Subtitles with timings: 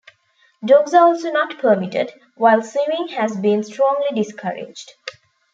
[0.65, 4.93] Dogs are also not permitted, while swimming has been strongly discouraged.